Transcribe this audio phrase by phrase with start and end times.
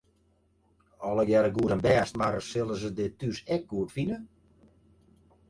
[1.09, 4.21] Allegearre goed en bêst, mar sille se dit thús ek goed fine?